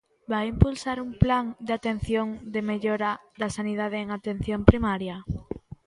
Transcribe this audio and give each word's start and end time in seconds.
¿Vai 0.31 0.45
impulsar 0.53 0.97
un 1.05 1.11
plan 1.23 1.45
de 1.67 1.73
atención 1.77 2.27
de 2.53 2.61
mellora 2.69 3.11
da 3.41 3.47
sanidade 3.57 3.97
en 4.03 4.09
atención 4.17 4.59
primaria? 4.69 5.15